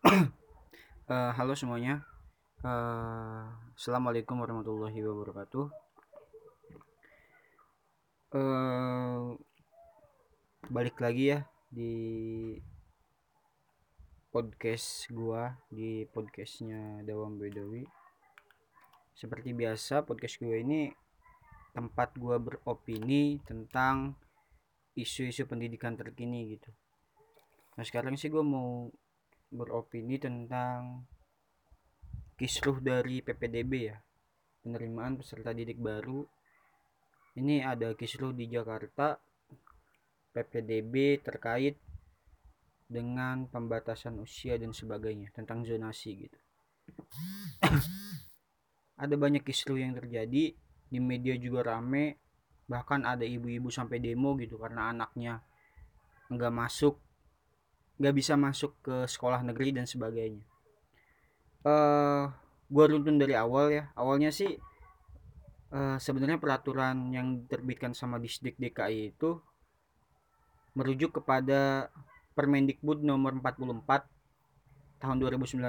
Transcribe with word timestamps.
Uh, 0.00 0.32
halo 1.36 1.52
semuanya. 1.52 2.00
Uh, 2.64 3.44
Assalamualaikum 3.76 4.40
warahmatullahi 4.40 4.96
wabarakatuh. 4.96 5.68
Uh, 8.32 9.36
balik 10.72 10.96
lagi 11.04 11.36
ya 11.36 11.38
di 11.68 11.92
podcast 14.32 15.04
gua 15.12 15.60
di 15.68 16.08
podcastnya 16.08 17.04
Dawam 17.04 17.36
Bedowi. 17.36 17.84
Seperti 19.12 19.52
biasa 19.52 20.08
podcast 20.08 20.40
gua 20.40 20.56
ini 20.64 20.88
tempat 21.76 22.16
gua 22.16 22.40
beropini 22.40 23.36
tentang 23.44 24.16
isu-isu 24.96 25.44
pendidikan 25.44 25.92
terkini 25.92 26.56
gitu. 26.56 26.72
Nah 27.76 27.84
sekarang 27.84 28.16
sih 28.16 28.32
gua 28.32 28.40
mau 28.40 28.88
beropini 29.50 30.16
tentang 30.16 31.04
kisruh 32.38 32.78
dari 32.80 33.20
PPDB 33.20 33.72
ya. 33.90 33.98
Penerimaan 34.62 35.18
peserta 35.18 35.50
didik 35.52 35.82
baru. 35.82 36.24
Ini 37.36 37.66
ada 37.66 37.94
kisruh 37.94 38.34
di 38.34 38.50
Jakarta 38.50 39.18
PPDB 40.30 41.20
terkait 41.20 41.78
dengan 42.90 43.46
pembatasan 43.46 44.18
usia 44.18 44.58
dan 44.58 44.74
sebagainya 44.74 45.30
tentang 45.30 45.62
zonasi 45.62 46.26
gitu. 46.26 46.38
Ada 49.02 49.14
banyak 49.14 49.46
kisruh 49.46 49.78
yang 49.78 49.94
terjadi 49.94 50.52
di 50.90 50.98
media 50.98 51.38
juga 51.38 51.70
rame 51.72 52.18
bahkan 52.70 53.02
ada 53.02 53.26
ibu-ibu 53.26 53.66
sampai 53.66 53.98
demo 53.98 54.38
gitu 54.38 54.54
karena 54.54 54.94
anaknya 54.94 55.42
nggak 56.30 56.54
masuk 56.54 57.02
nggak 58.00 58.16
bisa 58.16 58.32
masuk 58.32 58.72
ke 58.80 59.04
sekolah 59.04 59.44
negeri 59.44 59.76
dan 59.76 59.84
sebagainya. 59.84 60.40
Uh, 61.60 62.32
gue 62.72 62.84
runtun 62.96 63.20
dari 63.20 63.36
awal 63.36 63.68
ya. 63.68 63.92
Awalnya 63.92 64.32
sih 64.32 64.56
uh, 65.76 66.00
sebenarnya 66.00 66.40
peraturan 66.40 67.12
yang 67.12 67.44
diterbitkan 67.44 67.92
sama 67.92 68.16
Disdik 68.16 68.56
DKI 68.56 69.12
itu 69.12 69.36
merujuk 70.72 71.20
kepada 71.20 71.92
Permendikbud 72.32 73.04
nomor 73.04 73.36
44 73.36 74.08
tahun 75.04 75.16
2019 75.20 75.60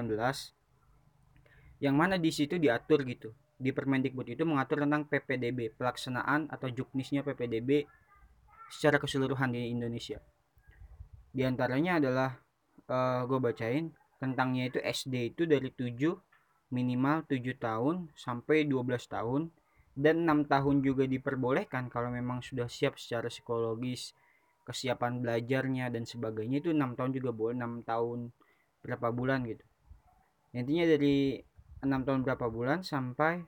yang 1.84 1.96
mana 2.00 2.16
di 2.16 2.32
situ 2.32 2.56
diatur 2.56 3.04
gitu. 3.04 3.36
Di 3.60 3.76
Permendikbud 3.76 4.26
itu 4.32 4.48
mengatur 4.48 4.88
tentang 4.88 5.04
PPDB, 5.04 5.76
pelaksanaan 5.76 6.48
atau 6.48 6.72
juknisnya 6.72 7.28
PPDB 7.28 7.84
secara 8.72 8.96
keseluruhan 9.04 9.52
di 9.52 9.68
Indonesia 9.68 10.24
di 11.32 11.48
antaranya 11.48 12.04
adalah 12.04 12.30
uh, 12.92 12.96
eh, 12.96 13.22
gue 13.24 13.40
bacain 13.40 13.86
tentangnya 14.20 14.68
itu 14.68 14.80
SD 14.84 15.34
itu 15.34 15.44
dari 15.48 15.72
7 15.72 15.96
minimal 16.76 17.24
7 17.28 17.40
tahun 17.56 17.96
sampai 18.16 18.68
12 18.68 19.08
tahun. 19.08 19.52
Dan 19.92 20.24
6 20.24 20.48
tahun 20.48 20.76
juga 20.88 21.04
diperbolehkan 21.04 21.92
kalau 21.92 22.12
memang 22.16 22.40
sudah 22.40 22.72
siap 22.72 22.96
secara 22.96 23.28
psikologis 23.28 24.16
kesiapan 24.64 25.20
belajarnya 25.20 25.92
dan 25.92 26.08
sebagainya. 26.08 26.64
Itu 26.64 26.72
6 26.72 26.96
tahun 26.96 27.12
juga 27.12 27.32
boleh 27.36 27.56
6 27.60 27.84
tahun 27.84 28.20
berapa 28.84 29.08
bulan 29.12 29.44
gitu. 29.48 29.64
Intinya 30.56 30.86
dari 30.88 31.40
6 31.84 32.08
tahun 32.08 32.20
berapa 32.24 32.48
bulan 32.48 32.84
sampai 32.88 33.44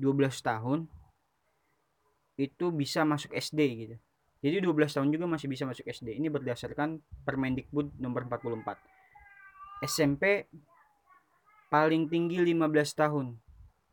12 0.00 0.32
tahun 0.40 0.88
itu 2.40 2.72
bisa 2.72 3.04
masuk 3.04 3.36
SD 3.36 3.60
gitu 3.84 3.96
jadi 4.40 4.64
12 4.64 4.96
tahun 4.96 5.08
juga 5.12 5.28
masih 5.28 5.52
bisa 5.52 5.68
masuk 5.68 5.84
SD. 5.84 6.16
Ini 6.16 6.32
berdasarkan 6.32 7.04
Permendikbud 7.28 8.00
nomor 8.00 8.24
44. 8.24 8.80
SMP 9.84 10.48
paling 11.68 12.08
tinggi 12.08 12.40
15 12.40 12.56
tahun. 12.96 13.36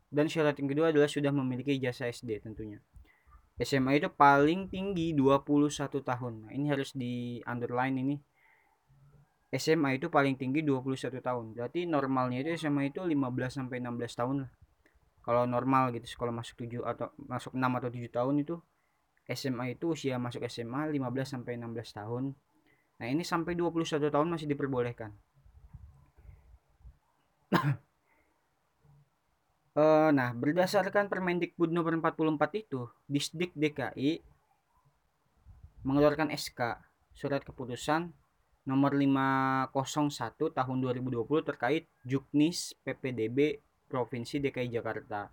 Dan 0.08 0.24
syarat 0.32 0.56
yang 0.56 0.72
kedua 0.72 0.88
adalah 0.88 1.04
sudah 1.04 1.28
memiliki 1.28 1.76
jasa 1.76 2.08
SD 2.08 2.40
tentunya. 2.40 2.80
SMA 3.60 4.00
itu 4.00 4.08
paling 4.08 4.72
tinggi 4.72 5.12
21 5.12 6.00
tahun. 6.00 6.48
Nah, 6.48 6.50
ini 6.56 6.72
harus 6.72 6.96
di 6.96 7.44
underline 7.44 8.00
ini. 8.00 8.16
SMA 9.52 10.00
itu 10.00 10.08
paling 10.08 10.40
tinggi 10.40 10.64
21 10.64 11.20
tahun. 11.20 11.44
Berarti 11.52 11.84
normalnya 11.84 12.40
itu 12.40 12.56
SMA 12.56 12.88
itu 12.88 13.04
15 13.04 13.52
sampai 13.52 13.84
16 13.84 14.16
tahun 14.16 14.36
lah. 14.48 14.50
Kalau 15.28 15.44
normal 15.44 15.92
gitu, 15.92 16.08
sekolah 16.08 16.32
masuk 16.32 16.56
7 16.64 16.80
atau 16.88 17.12
masuk 17.20 17.52
6 17.52 17.60
atau 17.60 17.90
7 17.92 18.08
tahun 18.08 18.34
itu 18.40 18.56
SMA 19.28 19.76
itu 19.76 19.92
usia 19.92 20.16
masuk 20.16 20.40
SMA 20.48 20.88
15 20.88 21.28
sampai 21.28 21.60
16 21.60 22.00
tahun. 22.00 22.32
Nah, 22.98 23.06
ini 23.06 23.22
sampai 23.22 23.54
21 23.54 24.08
tahun 24.10 24.28
masih 24.32 24.48
diperbolehkan. 24.48 25.12
uh, 29.78 30.10
nah, 30.18 30.32
berdasarkan 30.32 31.12
Permendikbud 31.12 31.70
nomor 31.70 31.92
44 31.94 32.64
itu, 32.64 32.88
Disdik 33.06 33.52
DKI 33.54 34.24
mengeluarkan 35.86 36.34
SK 36.34 36.82
surat 37.14 37.44
keputusan 37.46 38.10
nomor 38.66 38.92
501 38.92 39.72
tahun 40.52 40.76
2020 40.84 41.48
terkait 41.48 41.88
Juknis 42.04 42.76
PPDB 42.84 43.62
Provinsi 43.88 44.42
DKI 44.42 44.68
Jakarta. 44.68 45.32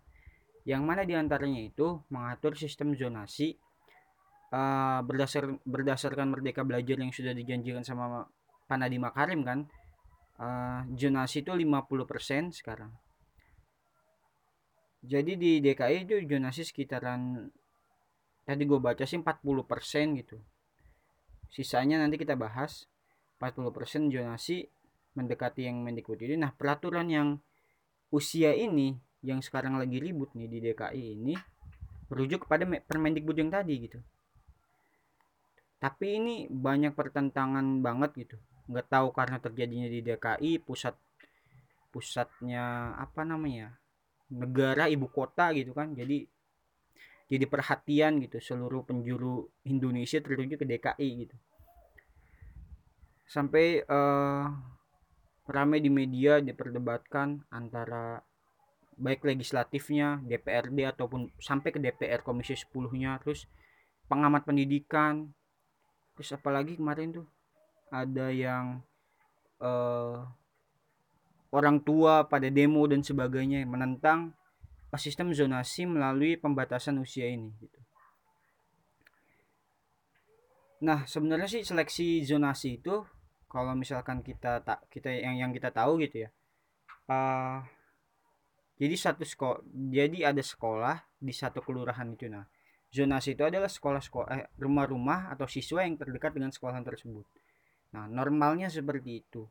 Yang 0.63 0.81
mana 0.81 1.03
di 1.03 1.13
antaranya 1.13 1.61
itu 1.61 2.01
mengatur 2.09 2.55
sistem 2.55 2.95
zonasi 2.95 3.59
uh, 4.55 4.99
berdasar 5.03 5.59
berdasarkan 5.67 6.31
Merdeka 6.31 6.63
Belajar 6.63 6.95
yang 6.95 7.11
sudah 7.11 7.35
dijanjikan 7.35 7.83
sama 7.83 8.23
Pak 8.65 8.77
Nadiem 8.79 9.03
Makarim 9.03 9.43
kan 9.43 9.59
uh, 10.39 10.87
zonasi 10.95 11.43
itu 11.43 11.51
50% 11.51 12.55
sekarang. 12.55 12.91
Jadi 15.05 15.37
di 15.37 15.51
DKI 15.61 16.09
itu 16.09 16.15
zonasi 16.25 16.65
sekitaran 16.65 17.51
tadi 18.41 18.63
gue 18.65 18.79
baca 18.81 19.05
sih 19.05 19.21
40% 19.21 20.17
gitu. 20.17 20.37
Sisanya 21.53 22.01
nanti 22.01 22.17
kita 22.17 22.33
bahas 22.33 22.89
40% 23.37 24.09
zonasi 24.09 24.65
mendekati 25.13 25.69
yang 25.69 25.85
Mendikbud 25.85 26.17
ini. 26.25 26.41
Nah 26.41 26.51
peraturan 26.57 27.05
yang 27.13 27.37
usia 28.09 28.57
ini 28.57 28.97
yang 29.21 29.45
sekarang 29.45 29.77
lagi 29.77 30.01
ribut 30.01 30.33
nih 30.33 30.49
di 30.49 30.57
DKI 30.69 31.03
ini 31.17 31.35
merujuk 32.09 32.49
kepada 32.49 32.65
Permendikbud 32.65 33.37
yang 33.37 33.53
tadi 33.53 33.89
gitu 33.89 34.01
tapi 35.85 36.17
ini 36.17 36.35
banyak 36.49 36.97
pertentangan 36.97 37.85
banget 37.85 38.25
gitu. 38.25 38.41
Nggak 38.65 38.89
tahu 38.89 39.13
karena 39.13 39.37
terjadinya 39.37 39.85
di 39.85 40.01
DKI 40.01 40.51
pusat 40.65 40.97
pusatnya 41.93 42.97
apa 42.97 43.21
namanya 43.21 43.77
negara 44.33 44.89
ibu 44.89 45.05
kota 45.13 45.53
gitu 45.53 45.77
kan. 45.77 45.93
Jadi 45.93 46.25
jadi 47.29 47.45
perhatian 47.45 48.17
gitu 48.17 48.41
seluruh 48.41 48.81
penjuru 48.81 49.45
Indonesia 49.69 50.17
tertuju 50.17 50.57
ke 50.57 50.65
DKI 50.65 51.09
gitu. 51.21 51.37
Sampai 53.29 53.85
uh, 53.85 54.49
ramai 55.45 55.85
di 55.85 55.93
media 55.93 56.41
diperdebatkan 56.41 57.45
antara 57.53 58.25
baik 58.97 59.21
legislatifnya 59.21 60.17
DPRD 60.25 60.97
ataupun 60.97 61.29
sampai 61.37 61.69
ke 61.69 61.77
DPR 61.77 62.25
Komisi 62.25 62.57
10 62.57 62.73
nya 62.97 63.21
terus 63.21 63.45
pengamat 64.09 64.49
pendidikan 64.49 65.29
terus 66.15 66.31
apalagi 66.33 66.79
kemarin 66.79 67.21
tuh 67.21 67.27
ada 67.91 68.31
yang 68.31 68.81
uh, 69.61 70.25
orang 71.53 71.79
tua 71.83 72.25
pada 72.27 72.47
demo 72.49 72.83
dan 72.89 73.03
sebagainya 73.05 73.63
menentang 73.63 74.35
sistem 74.95 75.35
zonasi 75.35 75.83
melalui 75.83 76.39
pembatasan 76.39 76.95
usia 77.03 77.27
ini 77.27 77.51
gitu. 77.59 77.79
Nah, 80.87 81.03
sebenarnya 81.03 81.51
sih 81.51 81.63
seleksi 81.67 82.23
zonasi 82.23 82.79
itu 82.79 83.03
kalau 83.51 83.75
misalkan 83.75 84.23
kita 84.23 84.63
tak 84.63 84.87
kita 84.87 85.11
yang 85.11 85.35
yang 85.35 85.51
kita 85.51 85.71
tahu 85.71 85.99
gitu 85.99 86.27
ya. 86.27 86.29
Uh, 87.11 87.59
jadi 88.75 88.95
satu 88.95 89.23
sekolah 89.23 89.61
jadi 89.71 90.35
ada 90.35 90.43
sekolah 90.43 90.95
di 91.21 91.31
satu 91.31 91.63
kelurahan 91.63 92.11
itu 92.11 92.27
nah 92.27 92.43
zonasi 92.95 93.35
itu 93.35 93.43
adalah 93.43 93.67
sekolah-sekolah 93.67 94.27
eh, 94.31 94.47
rumah-rumah 94.55 95.35
atau 95.35 95.43
siswa 95.51 95.83
yang 95.83 95.99
terdekat 95.99 96.31
dengan 96.31 96.55
sekolah 96.55 96.79
tersebut. 96.79 97.27
Nah, 97.91 98.07
normalnya 98.07 98.71
seperti 98.71 99.19
itu. 99.19 99.43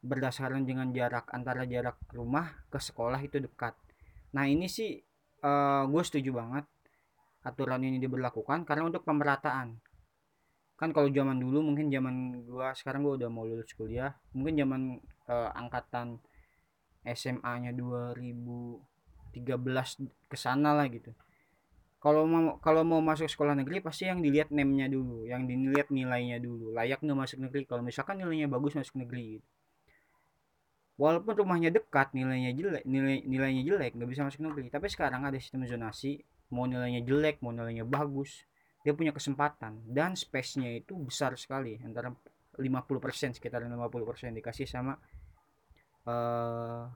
Berdasarkan 0.00 0.64
dengan 0.64 0.88
jarak 0.96 1.28
antara 1.36 1.68
jarak 1.68 2.00
rumah 2.16 2.64
ke 2.72 2.80
sekolah 2.80 3.20
itu 3.20 3.36
dekat. 3.36 3.76
Nah, 4.32 4.48
ini 4.48 4.64
sih 4.64 4.96
uh, 5.44 5.84
gue 5.84 6.02
setuju 6.04 6.40
banget 6.40 6.64
aturan 7.44 7.84
ini 7.84 8.00
diberlakukan 8.00 8.64
karena 8.64 8.88
untuk 8.88 9.04
pemerataan. 9.04 9.76
Kan 10.76 10.92
kalau 10.92 11.08
zaman 11.12 11.36
dulu 11.40 11.72
mungkin 11.72 11.92
zaman 11.92 12.44
gue 12.48 12.68
sekarang 12.76 13.04
gue 13.04 13.14
udah 13.24 13.28
mau 13.32 13.44
lulus 13.44 13.72
kuliah, 13.76 14.12
mungkin 14.32 14.54
zaman 14.56 14.80
uh, 15.28 15.50
angkatan 15.56 16.20
SMA-nya 17.06 17.70
2013 17.72 19.40
ke 20.26 20.36
sana 20.36 20.74
lah 20.74 20.86
gitu 20.90 21.14
kalau 22.06 22.22
mau 22.22 22.54
kalau 22.62 22.86
mau 22.86 23.02
masuk 23.02 23.26
sekolah 23.26 23.58
negeri 23.58 23.82
pasti 23.82 24.06
yang 24.06 24.22
dilihat 24.22 24.54
nemnya 24.54 24.86
dulu 24.86 25.26
yang 25.26 25.42
dilihat 25.42 25.90
nilainya 25.90 26.38
dulu. 26.38 26.70
Layak 26.70 27.02
nggak 27.02 27.18
masuk 27.18 27.42
negeri? 27.42 27.66
Kalau 27.66 27.82
misalkan 27.82 28.22
nilainya 28.22 28.46
bagus 28.46 28.78
masuk 28.78 29.02
negeri. 29.02 29.42
Gitu. 29.42 29.48
walaupun 30.96 31.36
rumahnya 31.36 31.68
dekat 31.68 32.16
nilainya 32.16 32.56
jelek 32.56 32.88
nilai 32.88 33.20
nilainya 33.26 33.62
jelek 33.66 33.98
nggak 33.98 34.06
bisa 34.06 34.22
masuk 34.22 34.46
negeri. 34.46 34.70
Tapi 34.70 34.86
sekarang 34.86 35.26
ada 35.26 35.34
sistem 35.34 35.66
zonasi 35.66 36.22
mau 36.54 36.62
nilainya 36.70 37.02
jelek 37.02 37.42
mau 37.42 37.50
nilainya 37.50 37.82
bagus 37.82 38.46
dia 38.86 38.94
punya 38.94 39.10
kesempatan. 39.10 39.82
Dan 39.90 40.14
space-nya 40.14 40.78
itu 40.78 40.94
besar 40.94 41.34
sekali 41.34 41.74
antara 41.82 42.14
50% 42.54 43.34
sekitar 43.34 43.66
50% 43.66 44.30
dikasih 44.30 44.70
sama 44.70 44.94
uh, 46.06 46.86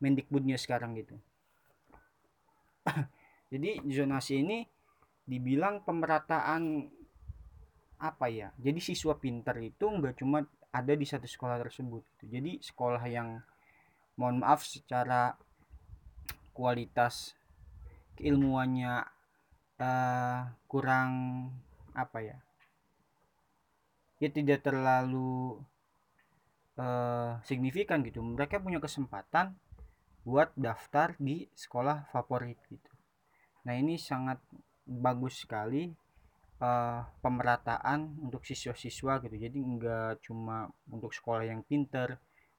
Mendikbudnya 0.00 0.56
sekarang 0.56 0.96
gitu 0.96 1.20
jadi 3.46 3.78
zonasi 3.86 4.42
ini 4.42 4.66
dibilang 5.22 5.82
pemerataan 5.86 6.90
apa 8.02 8.26
ya? 8.26 8.50
Jadi 8.58 8.78
siswa 8.82 9.14
pintar 9.14 9.56
itu 9.62 9.86
nggak 9.86 10.18
cuma 10.18 10.42
ada 10.74 10.92
di 10.92 11.06
satu 11.06 11.24
sekolah 11.24 11.56
tersebut 11.62 12.04
gitu. 12.04 12.24
jadi 12.36 12.60
sekolah 12.60 13.00
yang 13.08 13.40
mohon 14.20 14.44
maaf 14.44 14.60
secara 14.60 15.32
kualitas 16.52 17.32
keilmuannya 18.20 19.06
uh, 19.78 20.40
kurang 20.66 21.10
apa 21.94 22.18
ya? 22.20 22.38
Ya 24.18 24.28
tidak 24.32 24.66
terlalu 24.66 25.60
uh, 26.80 27.38
signifikan 27.46 28.02
gitu. 28.02 28.20
Mereka 28.20 28.58
punya 28.58 28.82
kesempatan 28.82 29.54
buat 30.26 30.50
daftar 30.58 31.14
di 31.22 31.46
sekolah 31.54 32.10
favorit 32.10 32.58
gitu 32.66 32.95
nah 33.66 33.74
ini 33.74 33.98
sangat 33.98 34.38
bagus 34.86 35.42
sekali 35.42 35.90
uh, 36.62 37.02
pemerataan 37.20 38.22
untuk 38.22 38.46
siswa-siswa 38.46 39.18
gitu. 39.26 39.36
Jadi 39.36 39.58
enggak 39.58 40.22
cuma 40.22 40.70
untuk 40.86 41.10
sekolah 41.10 41.42
yang 41.42 41.66
pinter 41.66 42.16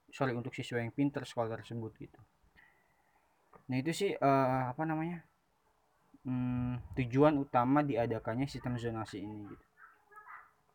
sorry 0.08 0.32
untuk 0.32 0.52
siswa 0.56 0.80
yang 0.80 0.92
pinter 0.92 1.24
sekolah 1.24 1.56
tersebut 1.60 1.92
gitu. 1.96 2.20
Nah 3.68 3.76
itu 3.76 3.92
sih 3.92 4.10
uh, 4.16 4.72
apa 4.72 4.82
namanya 4.88 5.24
hmm, 6.24 6.96
tujuan 6.96 7.36
utama 7.36 7.84
diadakannya 7.84 8.48
sistem 8.48 8.80
zonasi 8.80 9.24
ini 9.24 9.48
gitu. 9.48 9.64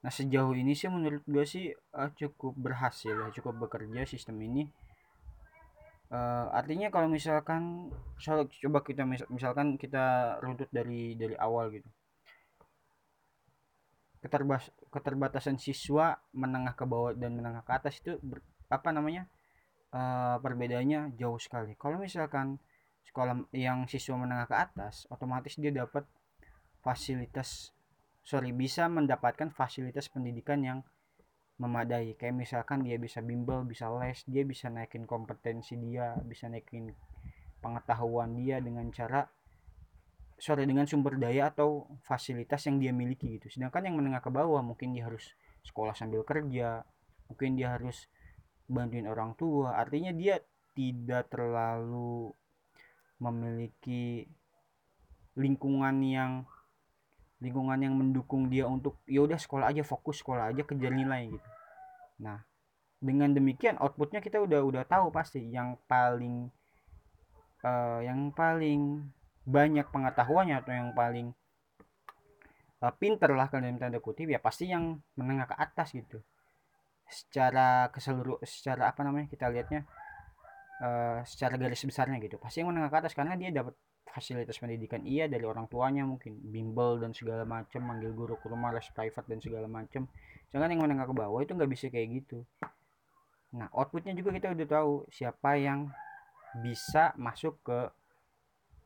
Nah 0.03 0.11
sejauh 0.11 0.53
ini 0.53 0.77
sih 0.77 0.91
menurut 0.91 1.23
gue 1.25 1.45
sih 1.47 1.73
uh, 1.73 2.11
cukup 2.13 2.53
berhasil 2.57 3.13
ya 3.13 3.29
cukup 3.33 3.69
bekerja 3.69 4.05
sistem 4.05 4.37
ini 4.45 4.69
uh, 6.13 6.45
artinya 6.53 6.93
kalau 6.93 7.09
misalkan 7.09 7.89
coba 8.61 8.79
kita 8.85 9.03
misalkan 9.09 9.75
kita 9.81 10.37
runtut 10.39 10.69
dari 10.69 11.17
dari 11.17 11.33
awal 11.35 11.73
gitu. 11.73 11.89
Keterbas 14.23 14.71
keterbatasan 14.87 15.59
siswa 15.59 16.15
menengah 16.31 16.77
ke 16.77 16.85
bawah 16.87 17.11
dan 17.11 17.35
menengah 17.35 17.65
ke 17.65 17.71
atas 17.75 17.99
itu 17.99 18.15
ber, 18.23 18.39
apa 18.71 18.95
namanya 18.95 19.27
uh, 19.91 20.39
perbedaannya 20.39 21.17
jauh 21.19 21.41
sekali. 21.41 21.75
Kalau 21.75 21.99
misalkan 21.99 22.61
sekolah 23.03 23.51
yang 23.51 23.83
siswa 23.89 24.15
menengah 24.15 24.47
ke 24.47 24.55
atas 24.55 25.03
otomatis 25.11 25.59
dia 25.59 25.75
dapat 25.75 26.07
fasilitas 26.79 27.75
sorry 28.23 28.55
bisa 28.55 28.87
mendapatkan 28.87 29.51
fasilitas 29.51 30.07
pendidikan 30.07 30.63
yang 30.63 30.79
memadai. 31.61 32.17
Kayak 32.17 32.35
misalkan 32.35 32.81
dia 32.85 32.97
bisa 32.97 33.21
bimbel 33.21 33.65
bisa 33.67 33.89
les 33.99 34.21
dia 34.25 34.43
bisa 34.43 34.69
naikin 34.69 35.05
kompetensi 35.05 35.77
dia 35.77 36.17
bisa 36.25 36.49
naikin 36.49 36.93
pengetahuan 37.61 38.35
dia 38.35 38.59
dengan 38.59 38.89
cara 38.91 39.23
sorry 40.35 40.67
dengan 40.67 40.83
sumber 40.83 41.15
daya 41.15 41.53
atau 41.53 41.87
fasilitas 42.03 42.65
yang 42.67 42.81
dia 42.81 42.91
miliki 42.91 43.39
gitu. 43.39 43.47
Sedangkan 43.47 43.87
yang 43.87 43.95
menengah 44.01 44.19
ke 44.19 44.33
bawah 44.33 44.59
mungkin 44.65 44.91
dia 44.91 45.07
harus 45.07 45.31
sekolah 45.63 45.95
sambil 45.95 46.25
kerja 46.27 46.83
mungkin 47.31 47.55
dia 47.55 47.77
harus 47.77 48.09
bantuin 48.67 49.07
orang 49.07 49.37
tua. 49.37 49.77
Artinya 49.77 50.11
dia 50.11 50.41
tidak 50.73 51.29
terlalu 51.29 52.33
memiliki 53.21 54.25
lingkungan 55.37 56.01
yang 56.03 56.31
lingkungan 57.43 57.75
yang 57.75 57.93
mendukung 57.99 58.47
dia 58.47 58.63
untuk 58.63 59.03
ya 59.03 59.19
udah 59.27 59.35
sekolah 59.35 59.67
aja 59.67 59.83
fokus 59.83 60.23
sekolah 60.23 60.55
aja 60.55 60.63
kejar 60.63 60.95
nilai 60.95 61.27
gitu. 61.35 61.49
Nah 62.23 62.39
dengan 63.03 63.35
demikian 63.35 63.75
outputnya 63.83 64.23
kita 64.23 64.39
udah 64.39 64.63
udah 64.63 64.83
tahu 64.87 65.11
pasti 65.11 65.43
yang 65.51 65.75
paling 65.91 66.47
uh, 67.67 67.99
yang 67.99 68.31
paling 68.31 69.11
banyak 69.43 69.83
pengetahuannya 69.91 70.55
atau 70.63 70.71
yang 70.71 70.89
paling 70.95 71.35
uh, 72.79 72.93
pinter 72.95 73.35
lah 73.35 73.51
dalam 73.51 73.75
tanda 73.75 73.99
kutip 73.99 74.31
ya 74.31 74.39
pasti 74.39 74.71
yang 74.71 75.03
menengah 75.19 75.51
ke 75.51 75.55
atas 75.59 75.91
gitu. 75.91 76.23
Secara 77.11 77.91
ke 77.91 77.99
seluruh 77.99 78.39
secara 78.47 78.87
apa 78.87 79.03
namanya 79.03 79.27
kita 79.27 79.51
lihatnya 79.51 79.83
uh, 80.79 81.19
secara 81.27 81.59
garis 81.59 81.83
besarnya 81.83 82.23
gitu. 82.23 82.39
Pasti 82.39 82.63
yang 82.63 82.71
menengah 82.71 82.87
ke 82.87 82.97
atas 83.03 83.11
karena 83.11 83.35
dia 83.35 83.51
dapat 83.51 83.75
fasilitas 84.07 84.59
pendidikan 84.59 85.01
iya 85.07 85.25
dari 85.25 85.43
orang 85.47 85.65
tuanya 85.71 86.05
mungkin. 86.05 86.37
Bimbel 86.43 87.01
dan 87.01 87.15
segala 87.15 87.47
macam 87.47 87.81
manggil 87.83 88.11
guru 88.13 88.37
ke 88.37 88.47
rumah 88.51 88.75
les 88.75 88.85
private 88.91 89.27
dan 89.27 89.39
segala 89.39 89.67
macam 89.67 90.05
jangan 90.53 90.67
yang 90.69 90.81
menengah 90.85 91.09
ke 91.09 91.15
bawah 91.15 91.39
itu 91.41 91.51
nggak 91.55 91.71
bisa 91.71 91.85
kayak 91.89 92.23
gitu. 92.23 92.45
Nah 93.57 93.69
outputnya 93.73 94.13
juga 94.13 94.33
kita 94.33 94.53
udah 94.53 94.67
tahu 94.67 94.91
siapa 95.09 95.57
yang 95.57 95.89
bisa 96.61 97.17
masuk 97.17 97.57
ke 97.65 97.79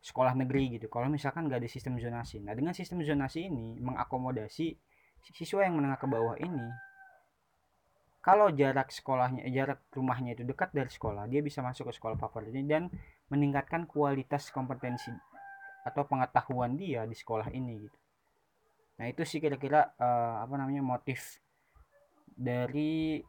sekolah 0.00 0.32
negeri 0.32 0.80
gitu. 0.80 0.88
Kalau 0.88 1.10
misalkan 1.12 1.50
nggak 1.50 1.60
ada 1.66 1.70
sistem 1.70 2.00
zonasi. 2.00 2.40
Nah 2.40 2.56
dengan 2.56 2.72
sistem 2.72 3.04
zonasi 3.04 3.50
ini 3.50 3.76
mengakomodasi 3.82 4.78
siswa 5.34 5.60
yang 5.66 5.76
menengah 5.76 6.00
ke 6.00 6.08
bawah 6.08 6.38
ini 6.40 6.87
kalau 8.28 8.52
jarak 8.52 8.92
sekolahnya 8.92 9.48
jarak 9.48 9.80
rumahnya 9.88 10.36
itu 10.36 10.44
dekat 10.44 10.68
dari 10.76 10.92
sekolah 10.92 11.24
dia 11.32 11.40
bisa 11.40 11.64
masuk 11.64 11.88
ke 11.88 11.96
sekolah 11.96 12.20
favoritnya 12.20 12.60
dan 12.68 12.92
meningkatkan 13.32 13.88
kualitas 13.88 14.52
kompetensi 14.52 15.08
atau 15.88 16.04
pengetahuan 16.04 16.76
dia 16.76 17.08
di 17.08 17.16
sekolah 17.16 17.48
ini 17.56 17.88
gitu. 17.88 17.98
Nah 19.00 19.08
itu 19.08 19.24
sih 19.24 19.40
kira-kira 19.40 19.96
uh, 19.96 20.44
apa 20.44 20.60
namanya 20.60 20.84
motif 20.84 21.40
dari 22.28 23.24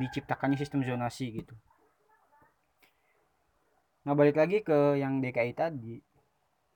diciptakannya 0.00 0.56
sistem 0.56 0.80
zonasi 0.88 1.44
gitu. 1.44 1.52
Nah 4.08 4.16
balik 4.16 4.40
lagi 4.40 4.64
ke 4.64 4.96
yang 4.96 5.20
DKI 5.20 5.52
tadi. 5.52 6.00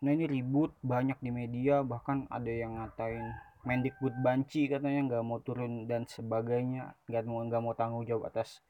Nah 0.04 0.12
ini 0.12 0.28
ribut 0.28 0.76
banyak 0.84 1.16
di 1.24 1.32
media 1.32 1.80
bahkan 1.80 2.28
ada 2.28 2.52
yang 2.52 2.76
ngatain 2.76 3.32
Mendikbud 3.66 4.14
banci 4.22 4.70
katanya 4.70 5.02
nggak 5.10 5.24
mau 5.26 5.42
turun 5.42 5.90
dan 5.90 6.06
sebagainya 6.06 6.94
nggak 7.10 7.22
mau 7.26 7.42
nggak 7.42 7.62
mau 7.62 7.74
tanggung 7.74 8.06
jawab 8.06 8.30
atas 8.30 8.62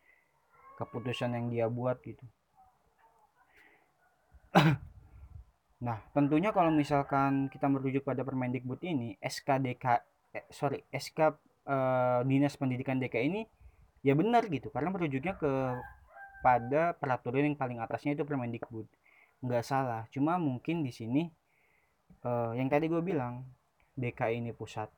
keputusan 0.81 1.37
yang 1.37 1.47
dia 1.53 1.67
buat 1.69 2.01
gitu. 2.03 2.25
Nah 5.77 6.01
tentunya 6.17 6.57
kalau 6.57 6.73
misalkan 6.73 7.53
kita 7.53 7.69
merujuk 7.69 8.01
pada 8.01 8.25
Permendikbud 8.25 8.81
ini 8.81 9.13
SKDK 9.21 10.01
eh, 10.33 10.49
sorry 10.49 10.81
SK 10.89 11.37
eh, 11.69 12.21
Dinas 12.25 12.57
Pendidikan 12.57 12.97
DKI 12.97 13.29
ini 13.29 13.45
ya 14.01 14.17
benar 14.17 14.49
gitu. 14.49 14.73
Karena 14.73 14.89
merujuknya 14.89 15.37
ke 15.37 15.53
pada 16.41 16.97
peraturan 16.97 17.53
yang 17.53 17.61
paling 17.61 17.77
atasnya 17.85 18.17
itu 18.17 18.25
Permendikbud. 18.25 18.89
Nggak 19.45 19.65
salah 19.69 20.09
cuma 20.09 20.41
mungkin 20.41 20.81
di 20.81 20.97
sini 20.97 21.29
uh, 22.25 22.53
yang 22.57 22.69
tadi 22.71 22.89
gue 22.89 23.03
bilang 23.03 23.45
DKI 23.97 24.45
ini 24.45 24.53
pusat 24.53 24.89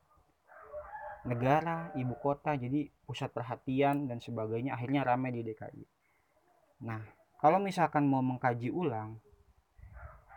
negara 1.28 1.92
ibu 1.94 2.16
kota 2.16 2.56
jadi 2.56 2.88
pusat 3.04 3.28
perhatian 3.30 4.08
dan 4.08 4.18
sebagainya 4.18 4.74
akhirnya 4.74 5.04
ramai 5.04 5.30
di 5.30 5.44
DKI 5.44 5.84
nah 6.88 7.04
kalau 7.38 7.60
misalkan 7.60 8.08
mau 8.08 8.24
mengkaji 8.24 8.72
ulang 8.72 9.20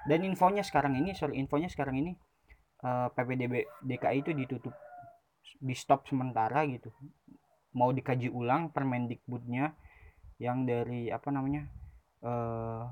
dan 0.06 0.26
infonya 0.26 0.66
sekarang 0.66 0.98
ini 0.98 1.16
sorry 1.16 1.38
infonya 1.38 1.70
sekarang 1.72 1.98
ini 2.02 2.12
eh, 2.84 3.08
PPDB 3.14 3.66
DKI 3.86 4.18
itu 4.26 4.32
ditutup 4.34 4.74
di 5.62 5.76
stop 5.78 6.10
sementara 6.10 6.66
gitu. 6.66 6.90
Mau 7.78 7.94
dikaji 7.94 8.28
ulang 8.34 8.74
Permendikbudnya 8.74 9.78
yang 10.42 10.66
dari 10.66 11.14
apa 11.14 11.30
namanya 11.30 11.70
uh, 12.26 12.90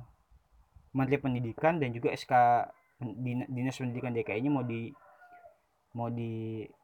Menteri 0.93 1.17
Pendidikan 1.17 1.81
dan 1.81 1.89
juga 1.91 2.13
SK 2.13 2.33
Dinas 3.49 3.75
Pendidikan 3.75 4.13
DKI-nya 4.13 4.51
mau 4.53 4.63
di 4.63 4.93
mau 5.97 6.13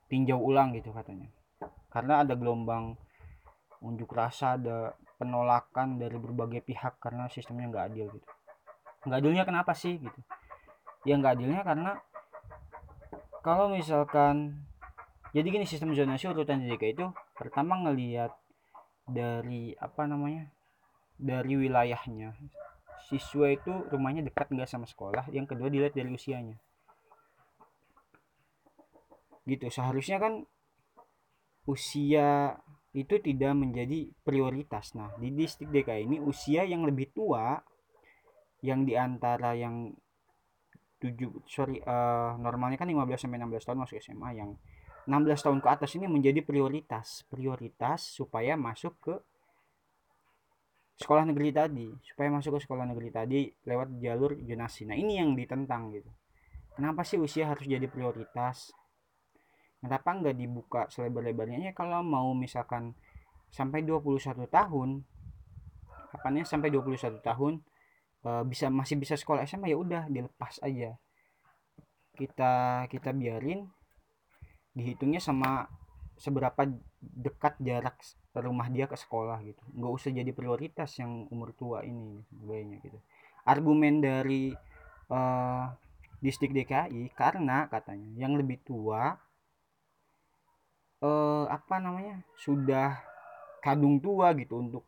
ditinjau 0.05 0.37
ulang 0.37 0.77
gitu 0.77 0.93
katanya. 0.93 1.25
Karena 1.89 2.21
ada 2.21 2.37
gelombang 2.37 2.93
unjuk 3.81 4.13
rasa 4.13 4.55
ada 4.55 4.93
penolakan 5.17 5.97
dari 5.97 6.15
berbagai 6.21 6.61
pihak 6.61 7.01
karena 7.01 7.25
sistemnya 7.27 7.73
nggak 7.73 7.85
adil 7.91 8.05
gitu. 8.13 8.27
Nggak 9.09 9.19
adilnya 9.21 9.43
kenapa 9.43 9.73
sih 9.73 9.97
gitu? 9.97 10.19
Ya 11.09 11.17
nggak 11.17 11.41
adilnya 11.41 11.61
karena 11.65 11.91
kalau 13.41 13.73
misalkan 13.73 14.61
jadi 15.33 15.45
gini 15.49 15.65
sistem 15.67 15.91
zonasi 15.97 16.29
urutan 16.29 16.63
DKI 16.63 16.95
itu 16.95 17.05
pertama 17.35 17.75
ngelihat 17.81 18.31
dari 19.05 19.73
apa 19.81 20.05
namanya 20.05 20.49
dari 21.17 21.57
wilayahnya. 21.57 22.37
Siswa 23.05 23.53
itu 23.53 23.73
rumahnya 23.89 24.25
dekat 24.25 24.49
nggak 24.49 24.69
sama 24.69 24.89
sekolah 24.89 25.29
yang 25.29 25.45
kedua 25.45 25.69
dilihat 25.69 25.93
dari 25.93 26.09
usianya 26.09 26.57
gitu. 29.45 29.69
Seharusnya 29.69 30.17
kan 30.17 30.43
usia 31.65 32.59
itu 32.95 33.19
tidak 33.19 33.53
menjadi 33.57 34.09
prioritas. 34.23 34.95
Nah, 34.95 35.11
di 35.19 35.33
distrik 35.33 35.69
DKI 35.73 36.07
ini 36.07 36.17
usia 36.21 36.63
yang 36.63 36.85
lebih 36.87 37.11
tua 37.11 37.59
yang 38.63 38.87
di 38.87 38.97
antara 38.97 39.53
yang 39.53 39.93
7 40.97 41.45
sorry 41.45 41.83
uh, 41.85 42.39
normalnya 42.39 42.79
kan 42.81 42.89
15 42.89 43.27
sampai 43.27 43.37
16 43.37 43.67
tahun 43.67 43.79
masuk 43.83 43.99
SMA 43.99 44.29
yang 44.39 44.57
16 45.05 45.45
tahun 45.45 45.59
ke 45.61 45.67
atas 45.69 45.91
ini 45.99 46.09
menjadi 46.09 46.41
prioritas. 46.41 47.27
Prioritas 47.29 48.01
supaya 48.01 48.57
masuk 48.57 48.95
ke 49.03 49.15
sekolah 50.95 51.27
negeri 51.27 51.51
tadi 51.51 51.91
supaya 52.07 52.31
masuk 52.31 52.55
ke 52.55 52.59
sekolah 52.63 52.87
negeri 52.87 53.11
tadi 53.11 53.51
lewat 53.67 53.99
jalur 53.99 54.31
jonasi 54.39 54.87
nah 54.87 54.95
ini 54.95 55.19
yang 55.19 55.35
ditentang 55.35 55.91
gitu. 55.91 56.07
Kenapa 56.79 57.03
sih 57.03 57.19
usia 57.19 57.51
harus 57.51 57.67
jadi 57.67 57.83
prioritas 57.91 58.71
kenapa 59.85 60.09
nggak 60.17 60.35
dibuka 60.35 60.81
selebar-lebarnya 60.89 61.69
ya 61.69 61.71
kalau 61.77 62.01
mau 62.01 62.33
misalkan 62.33 62.97
sampai 63.53 63.85
21 63.85 64.49
tahun? 64.49 65.05
Kapannya 66.09 66.43
sampai 66.47 66.73
21 66.73 67.21
tahun 67.21 67.53
uh, 68.25 68.43
bisa 68.43 68.73
masih 68.73 68.97
bisa 68.97 69.13
sekolah 69.13 69.45
SMA 69.45 69.71
ya 69.71 69.77
udah 69.77 70.03
dilepas 70.09 70.57
aja. 70.65 70.97
Kita 72.17 72.85
kita 72.89 73.13
biarin 73.13 73.69
dihitungnya 74.73 75.21
sama 75.21 75.69
seberapa 76.15 76.67
dekat 76.99 77.59
jarak 77.61 77.99
rumah 78.35 78.67
dia 78.71 78.89
ke 78.89 78.97
sekolah 78.97 79.39
gitu. 79.45 79.61
Nggak 79.75 79.91
usah 79.91 80.09
jadi 80.11 80.31
prioritas 80.33 80.91
yang 80.99 81.29
umur 81.31 81.53
tua 81.55 81.85
ini 81.85 82.23
sebagainya 82.33 82.77
gitu. 82.83 82.99
Argumen 83.45 84.01
dari 84.01 84.51
uh, 85.11 85.65
distrik 86.19 86.55
DKI 86.55 87.13
karena 87.13 87.69
katanya 87.69 88.09
yang 88.17 88.33
lebih 88.39 88.63
tua 88.65 89.13
uh, 91.05 91.45
apa 91.45 91.77
namanya 91.77 92.25
sudah 92.41 92.97
kadung 93.61 94.01
tua 94.01 94.33
gitu 94.33 94.57
untuk 94.57 94.83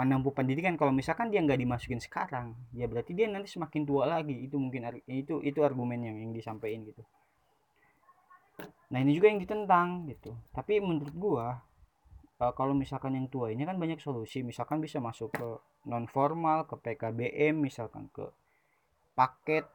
menempuh 0.00 0.32
pendidikan. 0.32 0.80
Kalau 0.80 0.92
misalkan 0.96 1.28
dia 1.28 1.44
nggak 1.44 1.60
dimasukin 1.60 2.00
sekarang 2.00 2.56
ya 2.72 2.88
berarti 2.88 3.12
dia 3.12 3.28
nanti 3.28 3.52
semakin 3.52 3.84
tua 3.84 4.08
lagi. 4.08 4.32
Itu 4.48 4.56
mungkin 4.56 4.88
itu 5.04 5.44
itu 5.44 5.60
argumen 5.60 6.00
yang 6.00 6.16
yang 6.16 6.32
disampaikan 6.32 6.88
gitu. 6.88 7.04
Nah 8.90 8.98
ini 9.00 9.12
juga 9.12 9.28
yang 9.28 9.40
ditentang 9.40 10.08
gitu. 10.08 10.32
Tapi 10.56 10.80
menurut 10.80 11.14
gua 11.14 11.60
uh, 12.40 12.52
kalau 12.56 12.72
misalkan 12.72 13.16
yang 13.16 13.28
tua 13.28 13.52
ini 13.52 13.68
kan 13.68 13.76
banyak 13.76 14.00
solusi. 14.00 14.40
Misalkan 14.40 14.80
bisa 14.80 14.98
masuk 14.98 15.36
ke 15.36 15.48
non 15.84 16.08
formal 16.08 16.68
ke 16.68 16.76
PKBM 16.76 17.56
misalkan 17.56 18.08
ke 18.12 18.24
paket 19.16 19.68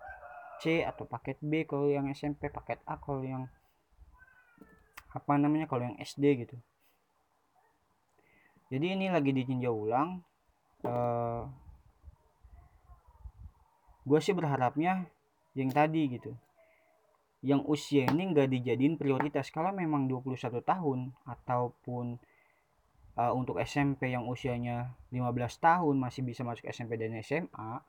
C 0.62 0.82
atau 0.82 1.06
paket 1.06 1.38
B 1.42 1.66
kalau 1.70 1.90
yang 1.90 2.10
SMP 2.10 2.50
paket 2.50 2.82
A 2.90 2.98
kalau 2.98 3.22
yang 3.22 3.50
apa 5.16 5.40
namanya 5.40 5.72
kalau 5.72 5.88
yang 5.88 5.96
SD 5.96 6.44
gitu. 6.44 6.60
Jadi 8.68 9.00
ini 9.00 9.08
lagi 9.08 9.32
ditinjau 9.32 9.72
ulang 9.72 10.20
uh, 10.84 10.90
eh, 10.92 11.44
gue 14.04 14.20
sih 14.20 14.36
berharapnya 14.36 15.08
yang 15.56 15.72
tadi 15.72 16.12
gitu. 16.12 16.36
Yang 17.46 17.62
usia 17.72 18.04
ini 18.12 18.36
nggak 18.36 18.52
dijadiin 18.52 19.00
prioritas 19.00 19.48
kalau 19.54 19.72
memang 19.72 20.12
21 20.12 20.60
tahun 20.60 21.16
ataupun 21.24 22.20
uh, 23.16 23.32
untuk 23.32 23.62
SMP 23.64 24.12
yang 24.12 24.28
usianya 24.28 24.92
15 25.16 25.32
tahun 25.64 25.96
masih 25.96 26.28
bisa 26.28 26.44
masuk 26.44 26.68
SMP 26.68 27.00
dan 27.00 27.16
SMA 27.24 27.80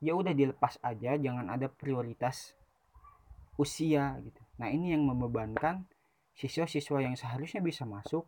ya 0.00 0.16
udah 0.16 0.32
dilepas 0.32 0.80
aja 0.80 1.16
jangan 1.16 1.48
ada 1.48 1.68
prioritas 1.68 2.56
usia 3.60 4.16
gitu. 4.24 4.40
Nah 4.56 4.72
ini 4.72 4.96
yang 4.96 5.04
membebankan 5.04 5.84
siswa-siswa 6.40 7.04
yang 7.04 7.14
seharusnya 7.20 7.60
bisa 7.60 7.84
masuk. 7.84 8.24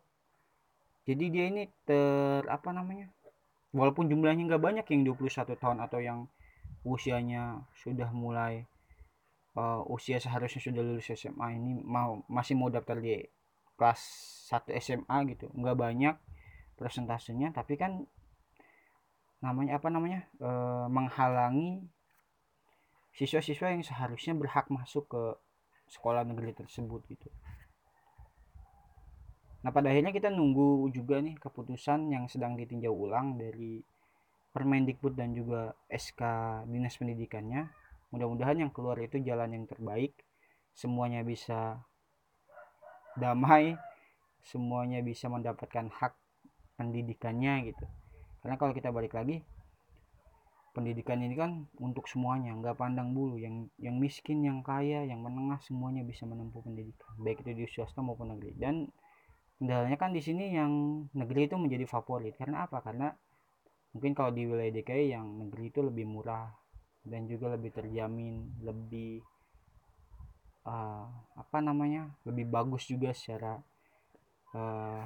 Jadi 1.09 1.25
dia 1.33 1.45
ini 1.49 1.67
ter 1.83 2.45
apa 2.45 2.69
namanya 2.69 3.09
walaupun 3.73 4.05
jumlahnya 4.07 4.45
nggak 4.45 4.63
banyak 4.63 4.85
yang 4.93 5.01
21 5.17 5.57
tahun 5.57 5.77
atau 5.81 5.99
yang 5.99 6.29
usianya 6.85 7.65
sudah 7.73 8.13
mulai 8.13 8.69
uh, 9.57 9.81
usia 9.89 10.21
seharusnya 10.21 10.61
sudah 10.61 10.81
lulus 10.85 11.09
SMA 11.09 11.57
ini 11.57 11.81
mau 11.81 12.21
masih 12.29 12.53
mau 12.53 12.69
daftar 12.69 13.01
di 13.01 13.17
kelas 13.75 13.99
1 14.53 14.69
SMA 14.77 15.17
gitu. 15.33 15.49
Nggak 15.57 15.75
banyak 15.75 16.15
presentasenya 16.77 17.49
tapi 17.49 17.81
kan 17.81 18.05
namanya 19.43 19.75
apa 19.75 19.91
namanya 19.91 20.23
e, 20.39 20.49
menghalangi 20.87 21.83
siswa-siswa 23.11 23.75
yang 23.75 23.83
seharusnya 23.83 24.33
berhak 24.39 24.71
masuk 24.71 25.03
ke 25.11 25.23
sekolah 25.91 26.23
negeri 26.23 26.55
tersebut 26.55 27.03
gitu 27.11 27.27
Nah 29.63 29.71
pada 29.71 29.89
akhirnya 29.89 30.11
kita 30.11 30.27
nunggu 30.27 30.91
juga 30.91 31.23
nih 31.23 31.39
keputusan 31.39 32.11
yang 32.11 32.27
sedang 32.27 32.59
ditinjau 32.59 32.91
ulang 32.91 33.39
dari 33.39 33.79
Permendikbud 34.53 35.17
dan 35.17 35.33
juga 35.33 35.73
SK 35.89 36.21
Dinas 36.69 36.93
Pendidikannya. 36.99 37.73
Mudah-mudahan 38.13 38.61
yang 38.61 38.69
keluar 38.69 39.01
itu 39.01 39.17
jalan 39.23 39.49
yang 39.49 39.65
terbaik. 39.65 40.13
Semuanya 40.77 41.25
bisa 41.25 41.81
damai, 43.17 43.73
semuanya 44.45 45.01
bisa 45.01 45.25
mendapatkan 45.25 45.89
hak 45.89 46.13
pendidikannya 46.77 47.73
gitu. 47.73 47.85
Karena 48.45 48.55
kalau 48.61 48.77
kita 48.77 48.93
balik 48.93 49.17
lagi, 49.17 49.41
pendidikan 50.77 51.21
ini 51.21 51.33
kan 51.33 51.65
untuk 51.81 52.05
semuanya, 52.05 52.53
nggak 52.53 52.77
pandang 52.77 53.13
bulu. 53.13 53.41
Yang 53.41 53.73
yang 53.81 53.97
miskin, 53.97 54.45
yang 54.45 54.61
kaya, 54.61 55.01
yang 55.05 55.21
menengah 55.25 55.57
semuanya 55.65 56.05
bisa 56.05 56.29
menempuh 56.29 56.61
pendidikan, 56.61 57.09
baik 57.21 57.41
itu 57.41 57.57
di 57.57 57.65
swasta 57.65 58.05
maupun 58.05 58.37
negeri. 58.37 58.53
Dan 58.57 58.89
kendalanya 59.57 59.97
kan 59.99 60.11
di 60.11 60.21
sini 60.21 60.53
yang 60.53 61.05
negeri 61.13 61.47
itu 61.47 61.55
menjadi 61.57 61.85
favorit. 61.87 62.35
Karena 62.35 62.65
apa? 62.65 62.83
Karena 62.83 63.11
mungkin 63.93 64.11
kalau 64.17 64.33
di 64.33 64.49
wilayah 64.49 64.73
DKI 64.73 65.13
yang 65.13 65.25
negeri 65.47 65.69
itu 65.69 65.79
lebih 65.85 66.05
murah 66.09 66.49
dan 67.03 67.27
juga 67.27 67.53
lebih 67.53 67.75
terjamin 67.75 68.63
lebih 68.63 69.21
uh, 70.65 71.05
apa 71.37 71.57
namanya? 71.61 72.11
Lebih 72.25 72.49
bagus 72.49 72.89
juga 72.89 73.13
secara 73.13 73.59
uh, 74.57 75.05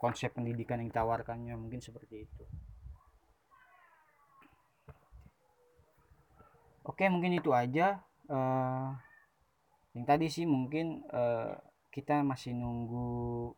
konsep 0.00 0.32
pendidikan 0.32 0.80
yang 0.80 0.88
ditawarkannya 0.88 1.54
mungkin 1.60 1.84
seperti 1.84 2.24
itu. 2.24 2.44
Oke 6.80 7.06
mungkin 7.12 7.36
itu 7.36 7.52
aja 7.52 8.00
uh, 8.32 8.96
yang 9.92 10.04
tadi 10.08 10.32
sih 10.32 10.48
mungkin 10.48 11.04
uh, 11.12 11.54
kita 11.90 12.22
masih 12.22 12.54
nunggu 12.54 13.50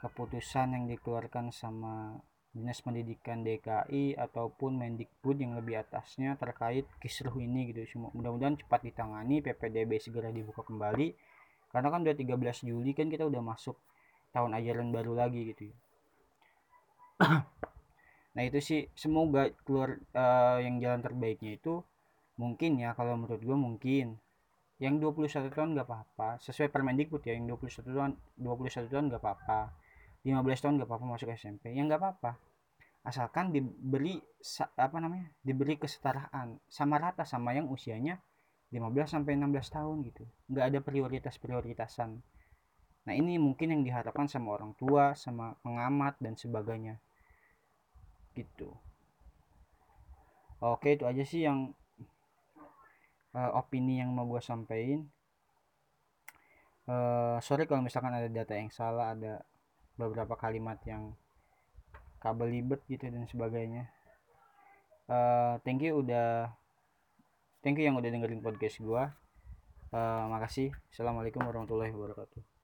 keputusan 0.00 0.72
yang 0.72 0.84
dikeluarkan 0.88 1.52
sama 1.52 2.16
Dinas 2.56 2.80
Pendidikan 2.80 3.44
DKI 3.44 4.16
ataupun 4.16 4.80
Mendikbud 4.80 5.36
yang 5.36 5.60
lebih 5.60 5.84
atasnya 5.84 6.40
terkait 6.40 6.88
kisruh 7.04 7.36
ini 7.36 7.68
gitu. 7.68 8.08
Mudah-mudahan 8.16 8.56
cepat 8.56 8.80
ditangani, 8.80 9.44
PPDB 9.44 10.00
segera 10.00 10.32
dibuka 10.32 10.64
kembali. 10.64 11.12
Karena 11.68 11.92
kan 11.92 12.00
udah 12.00 12.16
13 12.16 12.64
Juli 12.64 12.96
kan 12.96 13.12
kita 13.12 13.28
udah 13.28 13.44
masuk 13.44 13.76
tahun 14.32 14.56
ajaran 14.56 14.88
baru 14.88 15.12
lagi 15.12 15.52
gitu. 15.52 15.68
Ya. 15.68 15.76
nah 18.36 18.42
itu 18.44 18.60
sih 18.60 18.80
semoga 18.96 19.52
keluar 19.64 20.00
uh, 20.16 20.60
yang 20.60 20.80
jalan 20.80 21.00
terbaiknya 21.00 21.56
itu 21.56 21.80
mungkin 22.36 22.76
ya 22.76 22.92
kalau 22.92 23.16
menurut 23.16 23.40
gue 23.40 23.56
mungkin 23.56 24.20
yang 24.76 25.00
21 25.00 25.52
tahun 25.52 25.72
nggak 25.72 25.88
apa-apa. 25.88 26.36
Sesuai 26.44 26.68
Permendikbud 26.68 27.24
ya 27.24 27.32
yang 27.32 27.48
21 27.48 27.86
tahun 27.86 28.12
21 28.36 28.92
tahun 28.92 29.04
nggak 29.08 29.22
apa-apa. 29.22 29.72
15 30.26 30.62
tahun 30.62 30.74
nggak 30.80 30.88
apa-apa 30.88 31.06
masuk 31.06 31.28
SMP 31.32 31.72
yang 31.72 31.88
nggak 31.88 32.00
apa-apa. 32.02 32.36
Asalkan 33.06 33.54
diberi 33.54 34.18
apa 34.76 34.96
namanya 34.98 35.30
diberi 35.40 35.78
kesetaraan 35.78 36.58
sama 36.66 36.98
rata 36.98 37.22
sama 37.22 37.54
yang 37.54 37.70
usianya 37.70 38.18
15 38.74 39.14
sampai 39.16 39.38
16 39.38 39.76
tahun 39.76 39.96
gitu. 40.12 40.24
Nggak 40.50 40.64
ada 40.74 40.78
prioritas 40.82 41.34
prioritasan 41.38 42.20
nah 43.06 43.14
ini 43.14 43.38
mungkin 43.38 43.70
yang 43.70 43.82
diharapkan 43.86 44.26
sama 44.26 44.58
orang 44.58 44.74
tua 44.74 45.14
sama 45.14 45.54
pengamat 45.62 46.18
dan 46.18 46.34
sebagainya. 46.34 46.98
Gitu. 48.34 48.74
Oke 50.58 50.98
itu 50.98 51.06
aja 51.06 51.22
sih 51.22 51.46
yang 51.46 51.70
uh, 53.36 53.52
opini 53.60 54.00
yang 54.00 54.10
mau 54.16 54.24
gue 54.24 54.40
sampaikan. 54.40 55.04
Uh, 56.88 57.36
sorry 57.44 57.68
kalau 57.68 57.84
misalkan 57.84 58.14
ada 58.14 58.30
data 58.30 58.54
yang 58.56 58.72
salah 58.72 59.12
ada 59.12 59.44
beberapa 60.00 60.38
kalimat 60.38 60.80
yang 60.88 61.12
kabel 62.22 62.48
libet 62.48 62.80
gitu 62.88 63.12
dan 63.12 63.28
sebagainya. 63.28 63.92
Uh, 65.06 65.60
thank 65.62 65.84
you 65.84 66.00
udah 66.00 66.50
thank 67.60 67.76
you 67.78 67.84
yang 67.84 67.94
udah 67.94 68.08
dengerin 68.08 68.42
podcast 68.42 68.80
gue 68.80 69.04
uh, 69.92 70.24
makasih. 70.32 70.72
Assalamualaikum 70.90 71.44
warahmatullahi 71.44 71.92
wabarakatuh 71.92 72.55